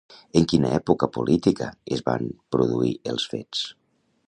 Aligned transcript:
En 0.39 0.45
quina 0.53 0.71
època 0.77 1.09
política 1.17 1.67
es 1.97 2.03
van 2.09 2.27
produir 2.57 2.93
els 3.13 3.29
fets? 3.35 3.65